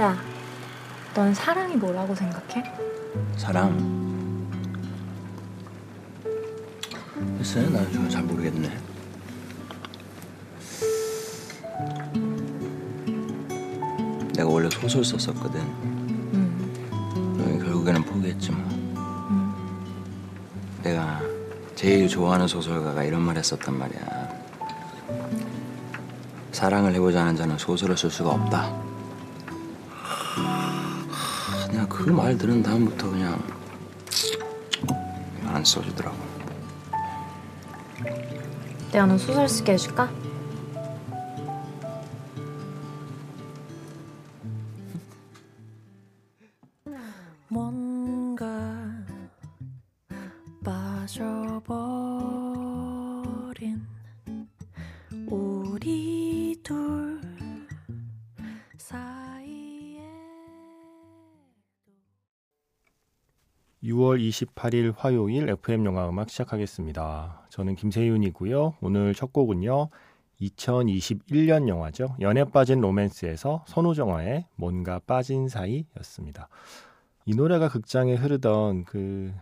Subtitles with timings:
[0.00, 0.16] 야,
[1.14, 2.64] 넌 사랑이 뭐라고 생각해?
[3.36, 4.00] 사랑.
[7.36, 8.78] 글쎄, 나는 좀잘 모르겠네.
[14.36, 15.60] 내가 원래 소설 썼었거든.
[15.60, 18.62] 음, 결국에는 포기했지 뭐.
[18.72, 19.54] 음.
[20.82, 21.20] 내가
[21.74, 24.30] 제일 좋아하는 소설가가 이런 말 했었단 말이야.
[26.52, 28.89] 사랑을 해보자는 자는 소설을 쓸 수가 없다.
[30.34, 33.42] 하, 내가 그 말 들은 다음부터 그냥
[35.46, 36.16] 안 써주더라고.
[38.92, 40.10] 내가 너 소설 쓰게 해줄까?
[63.82, 67.46] 6월 28일 화요일 FM 영화 음악 시작하겠습니다.
[67.48, 68.74] 저는 김세윤이고요.
[68.82, 69.88] 오늘 첫 곡은요.
[70.42, 72.16] 2021년 영화죠.
[72.20, 76.48] 연애 빠진 로맨스에서 선우정아의 뭔가 빠진 사이였습니다.
[77.26, 79.32] 이 노래가 극장에 흐르던 그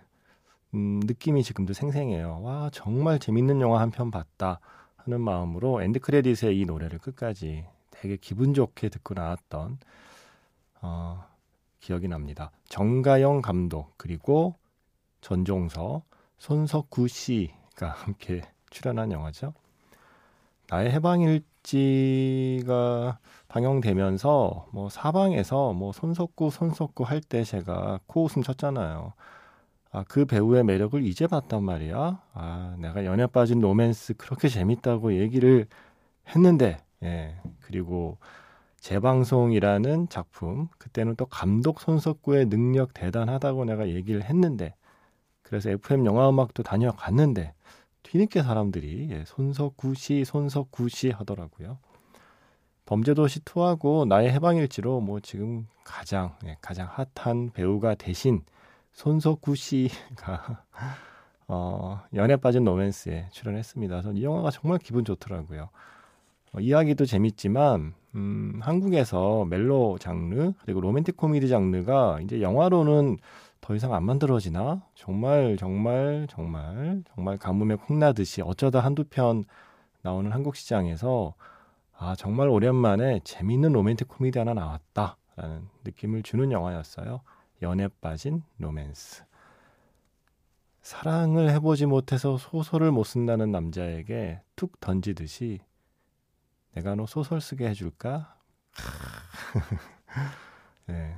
[0.74, 2.40] 음, 느낌이 지금도 생생해요.
[2.42, 4.60] 와 정말 재밌는 영화 한 편 봤다
[4.96, 9.78] 하는 마음으로 end credit에 이 노래를 끝까지 되게 기분 좋게 듣고 나왔던
[10.82, 11.24] 어,
[11.80, 12.50] 기억이 납니다.
[12.68, 14.54] 정가영 감독 그리고
[15.20, 16.02] 전종서,
[16.38, 19.52] 손석구 씨가 함께 출연한 영화죠.
[20.70, 23.18] 나의 해방일지가
[23.48, 29.14] 방영되면서 뭐 사방에서 뭐 손석구 손석구 할 때 제가 코웃음 쳤잖아요.
[29.90, 32.22] 아, 그 배우의 매력을 이제 봤단 말이야.
[32.34, 35.66] 아, 내가 연애 빠진 로맨스 그렇게 재밌다고 얘기를
[36.28, 37.40] 했는데, 예.
[37.62, 38.18] 그리고
[38.80, 44.74] 재방송이라는 작품, 그때는 또 감독 손석구의 능력 대단하다고 내가 얘기를 했는데,
[45.42, 47.54] 그래서 FM 영화음악도 다녀갔는데,
[48.02, 51.78] 뒤늦게 사람들이 예, 손석구 씨, 손석구 씨 하더라고요.
[52.86, 58.42] 범죄도시 2하고 나의 해방일지로 뭐 지금 가장 예, 가장 핫한 배우가 대신
[58.92, 60.64] 손석구 씨가
[61.48, 64.02] 어, 연애 빠진 로맨스에 출연했습니다.
[64.02, 65.68] 저는 이 영화가 정말 기분 좋더라고요.
[66.52, 73.18] 어, 이야기도 재밌지만 음, 한국에서 멜로 장르 그리고 로맨틱 코미디 장르가 이제 영화로는
[73.60, 74.82] 더 이상 안 만들어지나?
[74.94, 79.44] 정말 정말 정말 정말 가뭄에 콩나듯이 어쩌다 한두 편
[80.02, 81.34] 나오는 한국 시장에서
[81.96, 87.20] 아 정말 오랜만에 재미있는 로맨틱 코미디 하나 나왔다라는 느낌을 주는 영화였어요.
[87.62, 89.24] 연애 빠진 로맨스.
[90.80, 95.58] 사랑을 해보지 못해서 소설을 못 쓴다는 남자에게 툭 던지듯이
[96.72, 98.36] 내가 너 소설 쓰게 해줄까?
[100.86, 101.16] 네.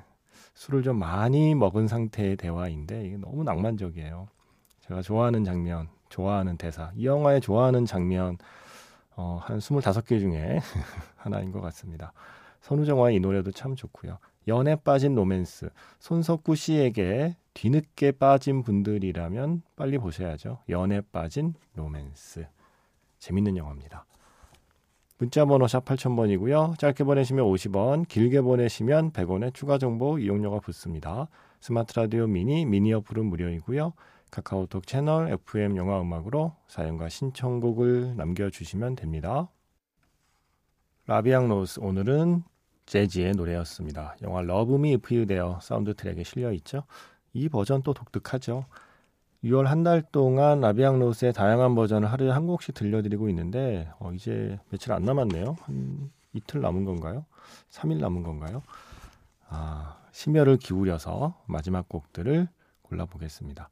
[0.54, 4.28] 술을 좀 많이 먹은 상태의 대화인데 이게 너무 낭만적이에요.
[4.80, 8.36] 제가 좋아하는 장면, 좋아하는 대사, 이 영화에 좋아하는 장면
[9.16, 10.60] 어, 한 25개 중에
[11.16, 12.12] 하나인 것 같습니다.
[12.60, 14.18] 선우정화의 이 노래도 참 좋고요.
[14.48, 20.58] 연애 빠진 로맨스, 손석구 씨에게 뒤늦게 빠진 분들이라면 빨리 보셔야죠.
[20.68, 22.46] 연애 빠진 로맨스.
[23.18, 24.06] 재밌는 영화입니다.
[25.20, 26.78] 문자번호 샵 8000번이고요.
[26.78, 31.28] 짧게 보내시면 50원, 길게 보내시면 100원의 추가 정보 이용료가 붙습니다.
[31.60, 33.92] 스마트 라디오 미니, 미니 어플은 무료이고요.
[34.30, 39.50] 카카오톡 채널 FM 영화 음악으로 사연과 신청곡을 남겨주시면 됩니다.
[41.06, 42.42] La Vie en rose 오늘은
[42.86, 44.16] 재즈의 노래였습니다.
[44.22, 46.84] 영화 Love Me If You Dare 사운드 트랙에 실려 있죠.
[47.34, 48.64] 이 버전 또 독특하죠.
[49.44, 54.58] 6월 한 달 동안 라비앙 로스의 다양한 버전을 하루에 한 곡씩 들려드리고 있는데 어, 이제
[54.68, 55.56] 며칠 안 남았네요.
[55.62, 57.24] 한 이틀 남은 건가요?
[57.70, 58.62] 3일 남은 건가요?
[59.48, 62.48] 아, 심혈을 기울여서 마지막 곡들을
[62.82, 63.68] 골라보겠습니다.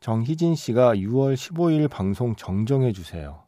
[0.00, 3.42] 정희진 씨가 6월 15일 방송 정정해 주세요.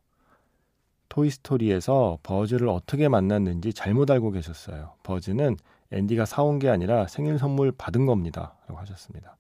[1.09, 4.95] 토이스토리에서 버즈를 어떻게 만났는지 잘못 알고 계셨어요.
[5.05, 5.57] 버즈는
[5.93, 8.55] 앤디가 사온 게 아니라 생일 선물 받은 겁니다.
[8.67, 9.37] 라고 하셨습니다.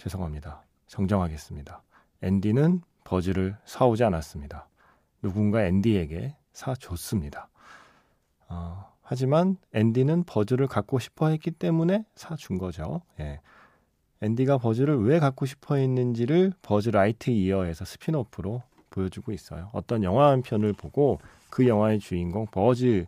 [0.00, 0.62] 죄송합니다.
[0.86, 1.82] 정정하겠습니다.
[2.22, 4.66] 앤디는 버즈를 사오지 않았습니다.
[5.20, 7.50] 누군가 앤디에게 사줬습니다.
[8.48, 13.02] 어, 하지만 앤디는 버즈를 갖고 싶어 했기 때문에 사준 거죠.
[13.20, 13.40] 예.
[14.22, 19.68] 앤디가 버즈를 왜 갖고 싶어 했는지를 버즈 라이트이어에서 spin-off로 보여주고 있어요.
[19.74, 21.20] 어떤 영화 한 편을 보고
[21.50, 23.04] 그 영화의 주인공 버즈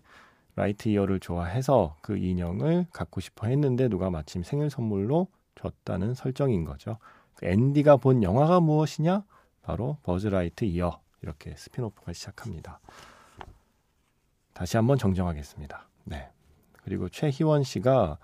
[0.56, 6.98] 라이트이어를 좋아해서 그 인형을 갖고 싶어 했는데 누가 마침 생일 선물로 줬다는 설정인 거죠.
[7.34, 9.24] 그 앤디가 본 영화가 무엇이냐?
[9.62, 12.80] 바로 버즈 라이트이어 이렇게 spin-off가 시작합니다.
[14.52, 15.88] 다시 한번 정정하겠습니다.
[16.04, 16.28] 네.
[16.84, 18.18] 그리고 최희원 씨가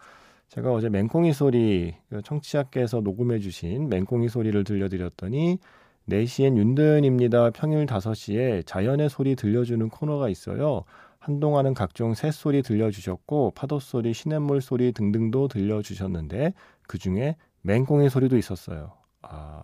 [0.48, 5.58] 제가 어제 맹꽁이 소리 그 청취자께서 녹음해 주신 맹꽁이 소리를 들려드렸더니
[6.08, 7.50] 4시엔 윤도현입니다.
[7.50, 10.84] 평일 5시에 자연의 소리 들려주는 코너가 있어요.
[11.20, 16.54] 한동안은 각종 새소리 들려주셨고 파도소리, 시냇물 소리 등등도 들려주셨는데
[16.86, 18.92] 그중에 맹꽁이 소리도 있었어요.
[19.22, 19.62] 아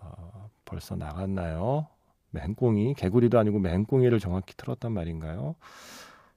[0.65, 1.87] 벌써 나갔나요?
[2.31, 5.55] 맹꽁이 개구리도 아니고 맹꽁이를 정확히 틀었단 말인가요?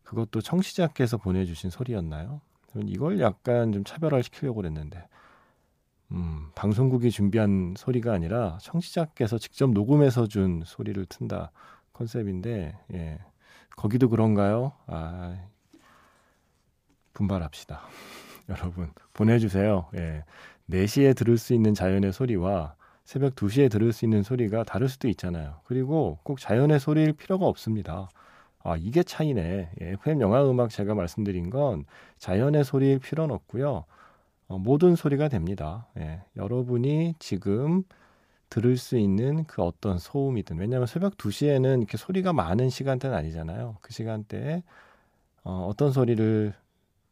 [0.04, 2.40] 그것도 청취자께서 보내주신 소리였나요?
[2.86, 5.06] 이걸 약간 좀 차별화를 시키려고 그랬는데
[6.12, 11.50] 음, 방송국이 준비한 소리가 아니라 청취자께서 직접 녹음해서 준 소리를 튼다
[11.92, 13.18] 컨셉인데 예.
[13.78, 14.72] 거기도 그런가요?
[14.88, 15.36] 아
[17.12, 17.80] 분발합시다.
[18.50, 19.86] 여러분 보내주세요.
[19.96, 20.24] 예.
[20.68, 25.60] 4시에 들을 수 있는 자연의 소리와 새벽 2시에 들을 수 있는 소리가 다를 수도 있잖아요.
[25.64, 28.08] 그리고 꼭 자연의 소리일 필요가 없습니다.
[28.64, 29.70] 아, 이게 차이네.
[29.80, 31.84] 예, FM 영화 음악 제가 말씀드린 건
[32.18, 33.84] 자연의 소리일 필요는 없고요.
[34.48, 35.86] 어, 모든 소리가 됩니다.
[35.98, 37.84] 예, 여러분이 지금
[38.50, 43.76] 들을 수 있는 그 어떤 소음이든 왜냐하면 새벽 2시에는 이렇게 소리가 많은 시간대는 아니잖아요.
[43.80, 44.62] 그 시간대에
[45.44, 46.54] 어, 어떤 소리를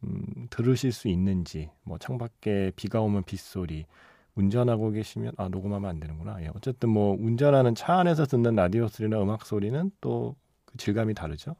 [0.04, 3.86] 음, 들으실 수 있는지 뭐 창밖에 비가 오면 빗소리
[4.34, 6.42] 운전하고 계시면 아 녹음하면 안 되는구나.
[6.42, 10.36] 예, 어쨌든 뭐 운전하는 차 안에서 듣는 라디오 소리나 음악 소리는 또
[10.66, 11.56] 그 질감이 다르죠.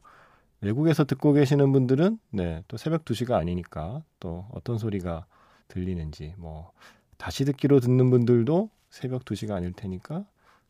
[0.61, 5.25] 외국에서 듣고 계시는 분들은 네, 또 새벽 2시가 아니니까 또 어떤 소리가
[5.67, 6.71] 들리는지 뭐
[7.17, 10.25] 다시 듣기로 듣는 분들도 새벽 2시가 아닐 테니까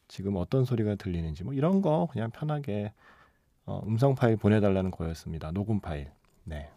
[0.07, 2.93] 지금 어떤 소리가 들리는지 뭐 이런 거 그냥 편하게
[3.65, 5.51] 어, 음성 파일 보내달라는 거였습니다.
[5.51, 6.09] 녹음 파일.
[6.45, 6.69] 네.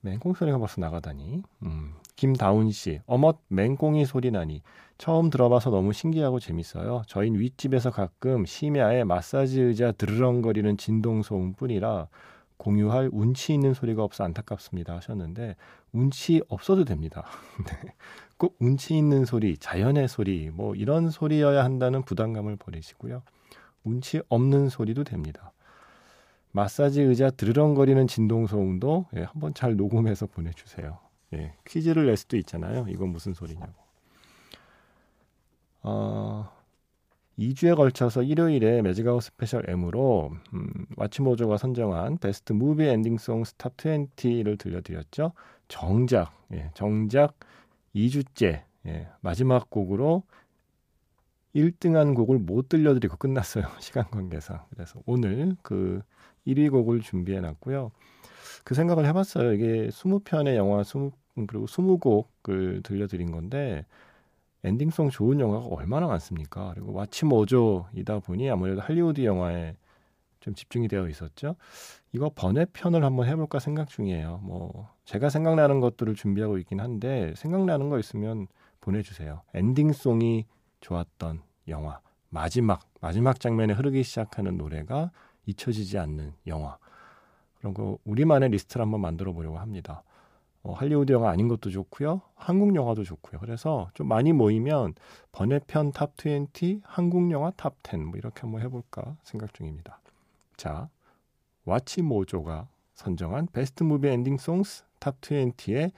[0.00, 1.42] 맹꽁 소리가 벌써 나가다니.
[1.62, 1.94] 음.
[2.16, 4.62] 김다운 씨, 어멋 맹꽁이 소리 나니
[4.98, 7.02] 처음 들어봐서 너무 신기하고 재밌어요.
[7.06, 12.08] 저희 윗집에서 가끔 심야에 마사지 의자 드르렁거리는 진동 소음뿐이라
[12.56, 15.54] 공유할 운치 있는 소리가 없어 안타깝습니다 하셨는데
[15.92, 17.24] 운치 없어도 됩니다.
[17.64, 17.94] 네.
[18.38, 23.22] 꼭 운치 있는 소리, 자연의 소리 뭐 이런 소리여야 한다는 부담감을 버리시고요.
[23.84, 25.52] 운치 없는 소리도 됩니다.
[26.52, 30.98] 마사지 의자 드르렁거리는 진동 소음도 예, 한번 잘 녹음해서 보내주세요.
[31.34, 32.86] 예, 퀴즈를 낼 수도 있잖아요.
[32.88, 33.72] 이건 무슨 소리냐고.
[35.82, 36.50] 어,
[37.38, 44.58] 2주에 걸쳐서 일요일에 매직아웃 스페셜 M으로 음, WatchMojo가 선정한 Best Movie Ending Songs Top 20를
[44.58, 45.32] 들려드렸죠.
[45.68, 47.34] 정작 예, 정작
[47.94, 50.22] 2주째 예, 마지막 곡으로
[51.54, 53.64] 1등한 곡을 못 들려드리고 끝났어요.
[53.80, 54.64] 시간 관계상.
[54.70, 56.02] 그래서 오늘 그
[56.46, 57.90] 1위 곡을 준비해 놨고요.
[58.64, 59.52] 그 생각을 해봤어요.
[59.54, 61.12] 이게 20편의 영화 20,
[61.46, 63.84] 그리고 20곡을 들려드린 건데
[64.64, 66.72] 엔딩송 좋은 영화가 얼마나 많습니까?
[66.74, 69.76] 그리고 와치 모조이다 보니 아무래도 할리우드 영화에
[70.40, 71.56] 좀 집중이 되어 있었죠.
[72.12, 74.40] 이거 번외편을 한번 해볼까 생각 중이에요.
[74.42, 78.46] 뭐 제가 생각나는 것들을 준비하고 있긴 한데 생각나는 거 있으면
[78.80, 79.42] 보내주세요.
[79.54, 80.46] ending song이
[80.80, 82.00] 좋았던 영화
[82.30, 85.10] 마지막 마지막 장면에 흐르기 시작하는 노래가
[85.46, 86.78] 잊혀지지 않는 영화
[87.58, 90.02] 그런 거 우리만의 리스트를 한번 만들어 보려고 합니다.
[90.62, 92.20] 어, 할리우드 영화 아닌 것도 좋고요.
[92.34, 93.40] 한국 영화도 좋고요.
[93.40, 94.94] 그래서 좀 많이 모이면
[95.32, 100.00] 번외편 top 20, 한국 영화 top 10, 뭐 이렇게 한번 해볼까 생각 중입니다.
[100.58, 100.90] 자,
[101.64, 105.92] WatchMojo가 선정한 Best Movie Ending Songs Top 20의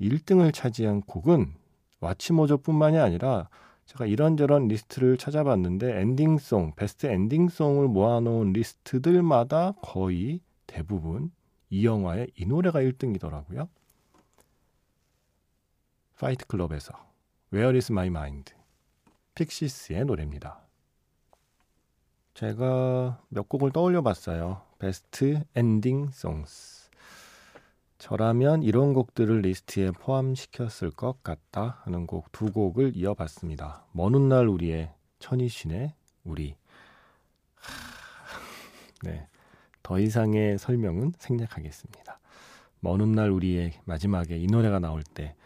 [0.00, 1.54] 1등을 차지한 곡은
[2.00, 3.50] WatchMojo뿐만이 아니라
[3.84, 11.30] 제가 이런저런 리스트를 찾아봤는데 엔딩송, 베스트 엔딩송을 모아놓은 리스트들마다 거의 대부분
[11.68, 13.68] 이 영화의 이 노래가 1등이더라고요.
[16.18, 16.94] 파이트 클럽에서
[17.52, 18.54] Where is my mind?
[19.34, 20.71] 픽시스의 노래입니다.
[22.34, 24.62] 제가 몇 곡을 떠올려 봤어요.
[24.78, 26.90] Best ending songs.
[27.98, 33.84] 저라면 이런 곡들을 리스트에 포함시켰을 것 같다 하는 곡 두 곡을 이어봤습니다.
[33.92, 36.56] 먼 훗날 우리의 천이쉰의 우리.
[39.04, 39.28] 네.
[39.82, 42.18] 더 이상의 설명은 생략하겠습니다.
[42.80, 45.36] 먼 훗날 우리의 마지막에 이 노래가 나올 때,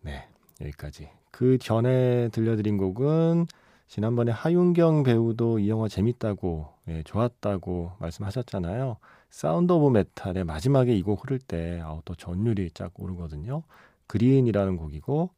[0.00, 0.28] 네,
[0.60, 1.10] 여기까지.
[1.30, 3.46] 그 전에 들려드린 곡은
[3.86, 8.96] 지난번에 하윤경 배우도 이 영화 재밌다고, 예, 좋았다고 말씀하셨잖아요.
[9.30, 13.62] 사운드 오브 메탈의 마지막에 이 곡 흐를 때, 아, 또 전율이 쫙 오르거든요.
[14.08, 15.30] 그린이라는 곡이고,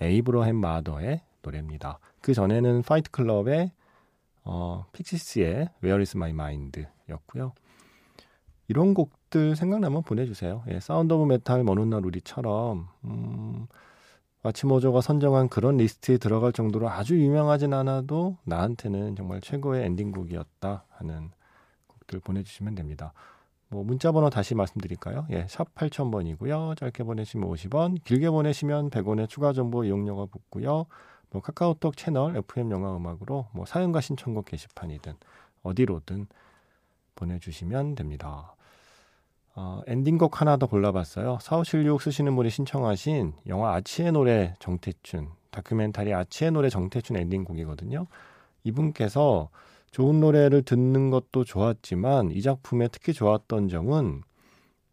[0.00, 1.98] 에이브러햄 마더의 노래입니다.
[2.20, 3.70] 그 전에는 파이트 클럽의
[4.44, 7.52] 어, 픽시스의 Where is my mind 였고요.
[8.68, 10.64] 이런 곡들 생각나면 보내주세요.
[10.68, 13.66] 예, 사운드 오브 메탈 먼 훗날 우리처럼 음,
[14.46, 21.30] WatchMojo가 선정한 그런 리스트에 들어갈 정도로 아주 유명하진 않아도 나한테는 정말 최고의 엔딩곡이었다 하는
[21.88, 23.12] 곡들 보내주시면 됩니다.
[23.68, 25.26] 뭐 문자 번호 다시 말씀드릴까요?
[25.30, 26.76] 예, 샵 8000번이고요.
[26.76, 30.86] 짧게 보내시면 50원, 길게 보내시면 100원의 추가 정보 이용료가 붙고요.
[31.30, 35.14] 뭐 카카오톡 채널 FM 영화 음악으로 뭐 사연과 신청곡 게시판이든
[35.64, 36.28] 어디로든
[37.16, 38.54] 보내주시면 됩니다.
[39.58, 41.38] 어, 엔딩곡 하나 더 골라봤어요.
[41.40, 48.06] 4576 쓰시는 분이 신청하신 영화 아치의 노래 정태춘 다큐멘터리 아치의 노래 정태춘 엔딩곡이거든요.
[48.64, 49.48] 이분께서
[49.92, 54.22] 좋은 노래를 듣는 것도 좋았지만 이 작품에 특히 좋았던 점은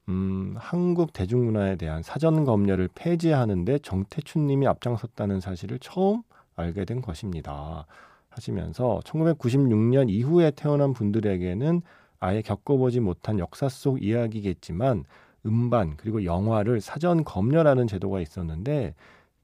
[0.08, 6.24] 음, 한국 대중문화에 대한 사전 검열을 폐지하는데 정태춘 님이 앞장섰다는 사실을 처음
[6.56, 7.86] 알게 된 것입니다.
[8.30, 11.82] 하시면서 1996년 이후에 태어난 분들에게는
[12.24, 15.04] 아예 겪어보지 못한 역사 속 이야기겠지만
[15.46, 18.96] 음반 그리고 영화를 사전 검열하는 제도가 있었는데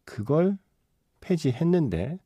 [0.05, 0.57] 그걸
[1.19, 2.19] 폐지했는데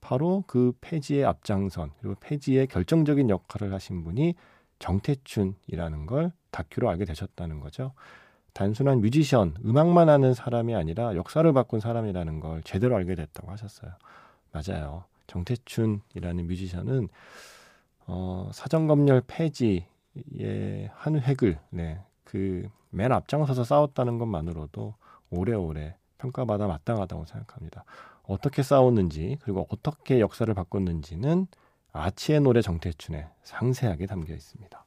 [0.00, 4.34] 바로 그 폐지의 앞장선 그리고 폐지의 결정적인 역할을 하신 분이
[4.78, 7.92] 정태춘이라는 걸 다큐로 알게 되셨다는 거죠.
[8.54, 13.92] 단순한 뮤지션, 음악만 하는 사람이 아니라 역사를 바꾼 사람이라는 걸 제대로 알게 됐다고 하셨어요.
[14.52, 15.04] 맞아요.
[15.26, 17.08] 정태춘이라는 뮤지션은
[18.06, 19.84] 어, 사전검열 폐지
[20.32, 24.94] 의한 획을 네, 그 맨 앞장서서 싸웠다는 것만으로도
[25.30, 27.84] 오래오래 평가받아 마땅하다고 생각합니다.
[28.24, 31.46] 어떻게 싸웠는지 그리고 어떻게 역사를 바꿨는지는
[31.92, 34.84] 아치의 노래 정태춘에 상세하게 담겨 있습니다.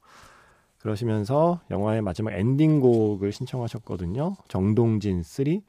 [0.80, 4.36] 그러시면서 영화의 마지막 엔딩곡을 신청하셨거든요.
[4.48, 5.62] 정동진 3.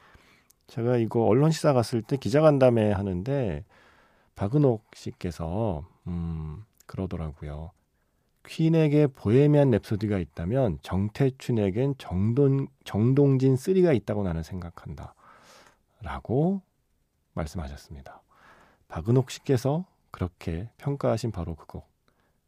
[0.69, 3.65] 제가 이거 언론 시사 갔을 때 기자간담회 하는데
[4.35, 7.73] 박은옥 씨께서 음, 그러더라고요.
[8.47, 15.15] 퀸에게 보헤미안 랩소디가 있다면 정태춘에겐 정동, 정동진 3가 있다고 나는 생각한다.
[16.01, 16.63] 라고
[17.35, 18.23] 말씀하셨습니다.
[18.89, 21.91] 박은옥 씨께서 그렇게 평가하신 바로 그 곡.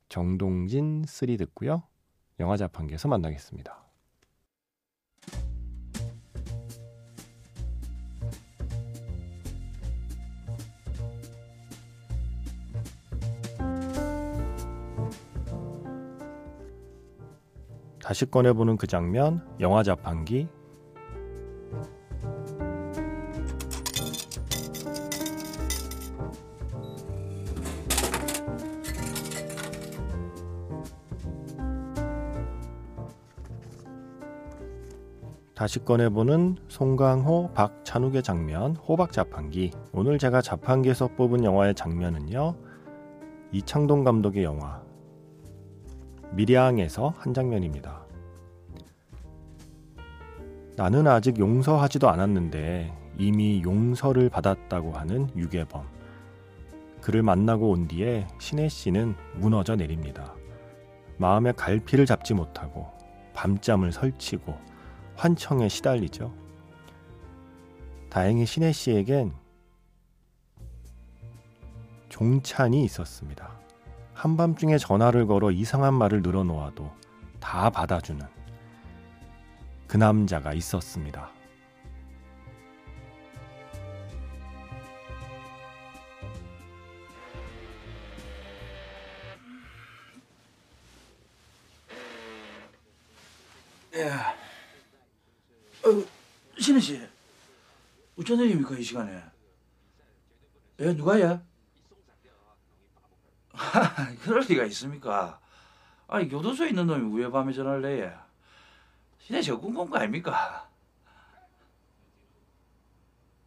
[0.09, 1.85] 정동진 3 듣고요.
[2.41, 3.84] 영화 자판기에서 만나겠습니다.
[18.05, 20.47] 다시 꺼내보는 그 장면, 영화 자판기.
[35.55, 39.71] 다시 꺼내보는 송강호, 박찬욱의 장면, 호박 자판기.
[39.95, 42.55] 오늘 제가 자판기에서 뽑은 영화의 장면은요,
[43.53, 44.84] 이창동 감독의 영화,
[46.35, 48.05] 미량에서 한 장면입니다.
[50.77, 55.87] 나는 아직 용서하지도 않았는데 이미 용서를 받았다고 하는 유괴범.
[57.01, 60.35] 그를 만나고 온 뒤에 신혜 씨는 무너져 내립니다.
[61.19, 62.89] 마음의 갈피를 잡지 못하고
[63.35, 64.59] 밤잠을 설치고
[65.15, 66.35] 환청에 시달리죠.
[68.11, 69.33] 다행히 신혜 씨에겐
[72.09, 73.64] 종찬이 있었습니다.
[74.15, 76.91] 한밤중에 전화를 걸어 이상한 말을 늘어놓아도
[77.41, 78.25] 다 받아주는
[79.87, 81.31] 그 남자가 있었습니다.
[93.95, 94.09] 예.
[94.11, 96.05] 어,
[96.59, 97.01] 신혜 씨.
[98.19, 99.23] 어쩐 일입니까, 이 시간에?
[100.81, 101.43] 예, 누가야?
[103.73, 105.41] 하, 그럴 리가 있습니까?
[106.07, 108.13] 아니, 교도소에 있는 놈이 왜 밤에 전화를 해?
[109.19, 110.69] 신혜 씨가 꿈꾼 거 아닙니까?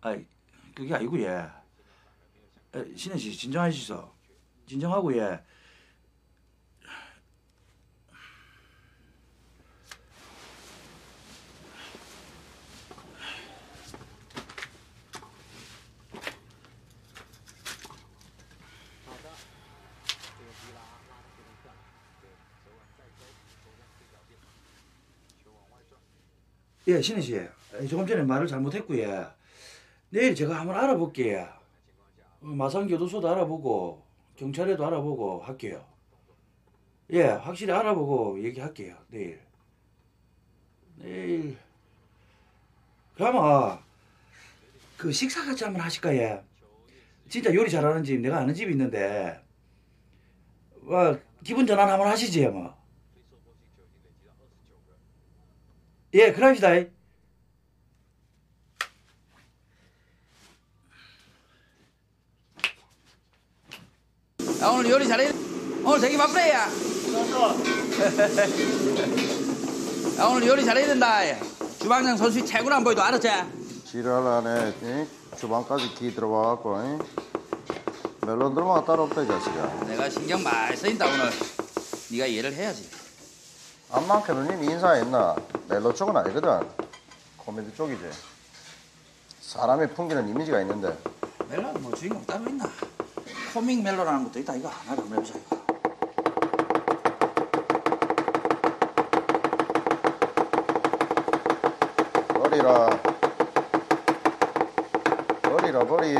[0.02, 0.26] 아이,
[0.76, 1.50] 그게 아니고, 예.
[2.76, 4.12] 에, 신혜 씨, 진정하시소.
[4.68, 5.44] 진정하고, 예.
[26.88, 27.36] 예, 신혜 씨.
[27.36, 29.26] 에, 조금 전에 말을 잘못했고, 예.
[30.10, 31.46] 내일 제가 한번 알아볼게요.
[32.42, 34.02] 어, 마산교도소도 알아보고,
[34.38, 35.86] 경찰에도 알아보고 할게요.
[37.12, 39.42] 예, 확실히 알아보고 얘기할게요, 내일.
[40.96, 41.58] 내일.
[43.16, 43.80] 그러면,
[44.96, 46.42] 그 식사 같이 한번 하실까, 예?
[47.28, 49.44] 진짜 요리 잘하는 집, 내가 아는 집이 있는데,
[50.84, 52.77] 와, 기분 전환 한번 하시지, 뭐.
[56.14, 56.70] 예, 그럽시다.
[64.62, 65.32] 아, 오늘 요리 잘해.
[65.84, 66.68] 오늘 되게 바쁘네, 야.
[70.20, 71.20] 야 오늘 요리 잘해야 된다.
[71.80, 73.30] 주방장 선수 최고로 안 보여도 알았지?
[73.86, 74.74] 지랄하네.
[74.84, 75.08] 응?
[75.38, 76.76] 주방까지 기 들어와갖고.
[76.78, 77.00] 응?
[78.26, 79.86] 멜론 들어가 따로 없다 이 자식아.
[79.86, 81.30] 내가 신경 많이 쓰인다 오늘.
[82.12, 82.90] 네가 이해를 해야지.
[83.92, 85.36] 안 많게는 니 인사했나?
[85.70, 86.68] 멜로 쪽은 아니거든.
[87.38, 88.04] 코미디 쪽이지.
[89.42, 90.98] 사람이 풍기는 이미지가 있는데
[91.50, 92.66] 멜로는 뭐 주인공 따로 있나?
[93.54, 94.70] 코믹 멜로라는 것도 있다 이거.
[94.88, 95.58] 나도 한번 해보자 이거.
[102.34, 102.90] 버리라.
[105.42, 106.16] 버리라 버리.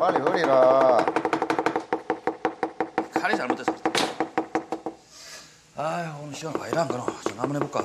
[0.00, 1.06] 빨리 버리라.
[3.14, 3.85] 칼이 잘못돼서.
[5.78, 7.04] 아휴 오늘 시간 과일 안 가노.
[7.24, 7.84] 전화 한번 해볼까?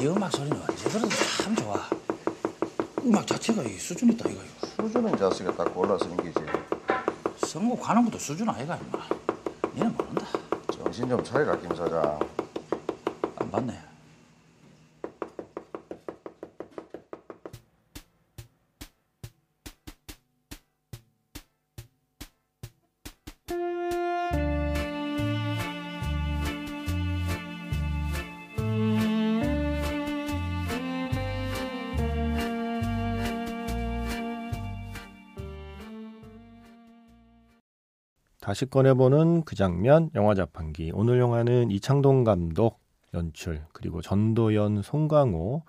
[0.00, 1.08] 이 음악 소리는 언제 들어도
[1.40, 1.80] 참 좋아.
[3.04, 4.40] 음악 자체가 이 수준 있다 이거.
[4.42, 4.66] 이거.
[4.82, 6.40] 수준은 자식이 딱 골라서 생기지.
[7.46, 8.98] 선곡 하는 것도 수준 아이가 임마.
[9.74, 10.26] 니는 모른다.
[10.72, 12.18] 정신 좀 차리라 김 사장.
[13.36, 13.89] 안 봤네.
[38.50, 42.80] 다시 꺼내보는 그 장면 영화 자판기 오늘 영화는 이창동 감독
[43.14, 45.62] 연출 그리고 전도연 송강호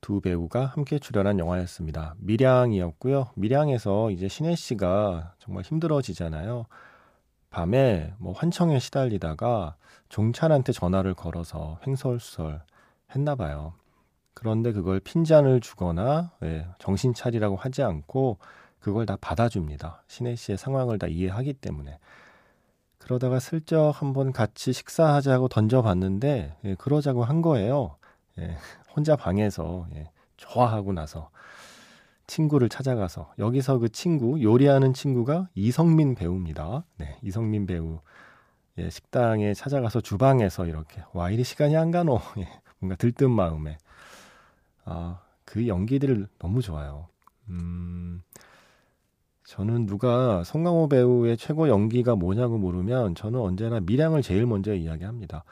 [0.00, 2.14] 두 배우가 함께 출연한 영화였습니다.
[2.18, 3.30] 밀양이었고요.
[3.34, 6.66] 밀양에서 이제 신혜 씨가 정말 힘들어지잖아요.
[7.50, 9.74] 밤에 뭐 환청에 시달리다가
[10.10, 12.62] 종찬한테 전화를 걸어서 횡설수설
[13.16, 13.72] 했나 봐요.
[14.32, 18.38] 그런데 그걸 핀잔을 주거나 예, 정신 차리라고 하지 않고
[18.80, 20.04] 그걸 다 받아줍니다.
[20.08, 21.98] 신혜 씨의 상황을 다 이해하기 때문에.
[22.98, 27.96] 그러다가 슬쩍 한번 같이 식사하자고 던져봤는데, 예, 그러자고 한 거예요.
[28.38, 28.56] 예,
[28.94, 31.30] 혼자 방에서 예, 좋아하고 나서
[32.26, 36.84] 친구를 찾아가서 여기서 그 친구 요리하는 친구가 이성민 배우입니다.
[36.96, 38.00] 네, 이성민 배우
[38.78, 43.78] 예, 식당에 찾아가서 주방에서 이렇게 와 이리 시간이 안 가노 예, 뭔가 들뜬 마음에
[44.84, 47.08] 아, 그 연기들 너무 좋아요.
[47.48, 48.22] 음,
[49.50, 55.42] 저는 누가 송강호 배우의 최고 연기가 뭐냐고 물으면 저는 언제나 미량을 제일 먼저 이야기합니다.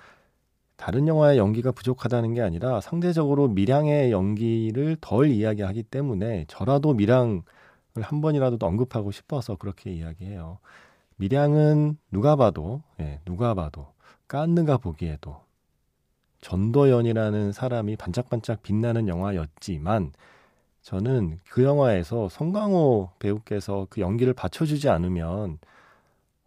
[0.77, 7.43] 다른 영화의 연기가 부족하다는 게 아니라 상대적으로 미량의 연기를 덜 이야기하기 때문에 저라도 미량을
[7.97, 10.59] 한 번이라도 더 언급하고 싶어서 그렇게 이야기해요.
[11.17, 13.89] 미량은 누가 봐도, 예, 누가 봐도,
[14.29, 15.41] 깐느가 보기에도
[16.41, 20.13] 전도연이라는 사람이 반짝반짝 빛나는 영화였지만
[20.89, 25.59] 저는 그 영화에서 송강호 배우께서 그 연기를 받쳐주지 않으면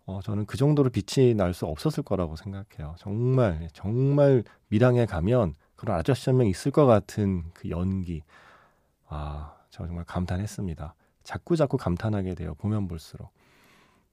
[0.08, 2.96] 어, 저는 그 정도로 빛이 날 수 없었을 거라고 생각해요.
[2.98, 8.24] 정말 정말 미랑에 가면 그런 아저씨 한 명 있을 것 같은 그 연기.
[9.10, 10.96] 아, 저 정말 감탄했습니다.
[11.24, 12.56] 자꾸 자꾸 감탄하게 돼요.
[12.56, 13.30] 보면 볼수록.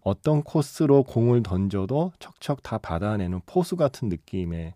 [0.03, 4.75] 어떤 코스로 공을 던져도 척척 다 받아내는 포수 같은 느낌의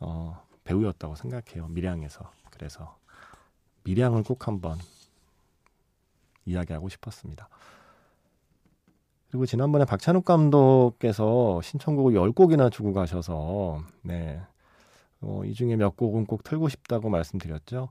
[0.00, 1.68] 어, 배우였다고 생각해요.
[1.68, 2.28] 미량에서.
[2.50, 2.97] 그래서
[3.88, 4.78] 미량을 꼭 한번
[6.44, 7.48] 이야기하고 싶었습니다.
[9.30, 14.40] 그리고 지난번에 박찬욱 감독께서 신청곡을 10곡이나 주고 가셔서 네.
[15.20, 17.88] 어, 이 중에 몇 곡은 꼭 틀고 싶다고 말씀드렸죠.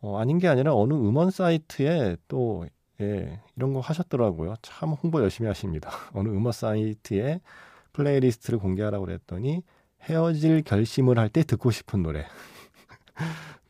[0.00, 2.66] 어, 아닌 게 아니라 어느 음원 사이트에 또
[3.00, 4.54] 예, 이런 거 하셨더라고요.
[4.62, 5.90] 참 홍보 열심히 하십니다.
[6.12, 7.40] 어느 음원 사이트에
[7.92, 9.62] 플레이리스트를 공개하라고 그랬더니
[10.02, 12.26] 헤어질 결심을 할 때 듣고 싶은 노래.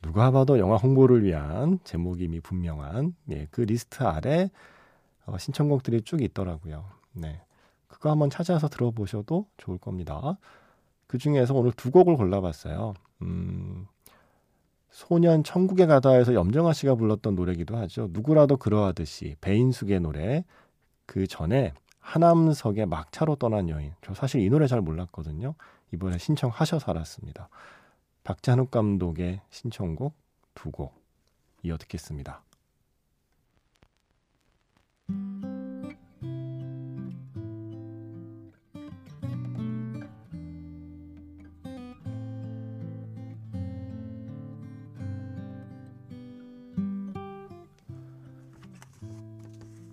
[0.06, 4.50] 누가 봐도 영화 홍보를 위한 제목이 이미 분명한 예, 그 리스트 아래
[5.24, 6.84] 어, 신청곡들이 쭉 있더라고요.
[7.12, 7.40] 네.
[7.88, 10.38] 그거 한번 찾아서 들어보셔도 좋을 겁니다.
[11.08, 12.94] 그 중에서 오늘 두 곡을 골라봤어요.
[13.22, 13.88] 음,
[14.90, 18.08] 소년 천국에 가다에서 염정아 씨가 불렀던 노래기도 하죠.
[18.12, 20.44] 누구라도 그러하듯이 배인숙의 노래.
[21.06, 23.92] 그 전에 하남석의 막차로 떠난 여인.
[24.02, 25.54] 저 사실 이 노래 잘 몰랐거든요.
[25.92, 27.48] 이번에 신청하셔서 알았습니다.
[28.26, 30.12] 박찬욱 감독의 신청곡
[30.52, 31.00] 두 곡
[31.62, 32.42] 이어 듣겠습니다.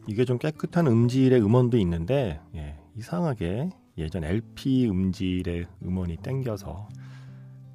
[0.07, 3.69] 이게 좀 깨끗한 음질의 음원도 있는데 예, 이상하게
[3.99, 6.87] 예전 LP 음질의 음원이 땡겨서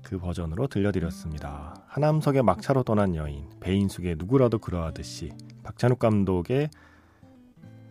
[0.09, 1.85] 그 버전으로 들려드렸습니다.
[1.87, 6.71] 하남석의 막차로 떠난 여인, 배인숙의 누구라도 그러하듯이 박찬욱 감독의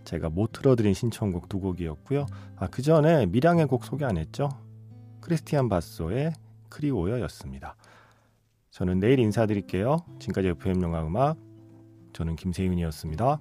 [0.03, 2.25] 제가 못 틀어드린 신청곡 두 곡이었고요.
[2.55, 4.49] 아, 그 전에 미량의 곡 소개 안 했죠?
[5.21, 6.33] 크리스티안 바소의
[6.69, 7.75] 크리오여였습니다.
[8.71, 9.97] 저는 내일 인사드릴게요.
[10.17, 11.37] 지금까지 FM 영화 음악
[12.13, 13.39] 저는 김세윤이었습니다.